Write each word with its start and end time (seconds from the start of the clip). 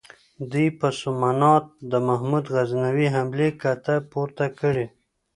دوی 0.51 0.67
په 0.79 0.87
سومنات 0.99 1.65
د 1.91 1.93
محمود 2.07 2.45
غزنوي 2.53 3.07
حملې 3.15 3.49
کته 3.61 3.95
پورته 4.11 4.45
کړې. 4.59 4.85